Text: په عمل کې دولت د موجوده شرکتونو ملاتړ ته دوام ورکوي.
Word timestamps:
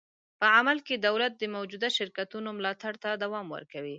په 0.39 0.45
عمل 0.57 0.77
کې 0.87 0.95
دولت 1.07 1.33
د 1.37 1.43
موجوده 1.55 1.89
شرکتونو 1.97 2.49
ملاتړ 2.59 2.93
ته 3.03 3.09
دوام 3.23 3.45
ورکوي. 3.55 3.89